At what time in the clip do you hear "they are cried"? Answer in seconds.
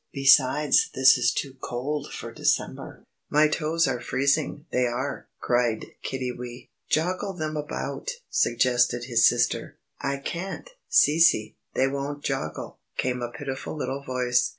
4.71-5.85